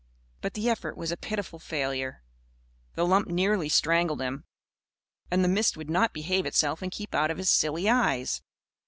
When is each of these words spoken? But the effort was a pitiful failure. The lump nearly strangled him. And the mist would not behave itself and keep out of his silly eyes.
But 0.41 0.55
the 0.55 0.67
effort 0.67 0.97
was 0.97 1.11
a 1.11 1.15
pitiful 1.15 1.59
failure. 1.59 2.23
The 2.95 3.05
lump 3.05 3.27
nearly 3.27 3.69
strangled 3.69 4.19
him. 4.19 4.45
And 5.29 5.43
the 5.43 5.47
mist 5.47 5.77
would 5.77 5.91
not 5.91 6.11
behave 6.11 6.47
itself 6.47 6.81
and 6.81 6.91
keep 6.91 7.13
out 7.13 7.29
of 7.29 7.37
his 7.37 7.51
silly 7.51 7.87
eyes. 7.87 8.41